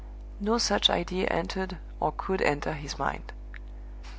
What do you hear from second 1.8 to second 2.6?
or could